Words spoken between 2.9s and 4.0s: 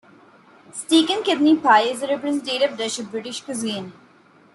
of British cuisine.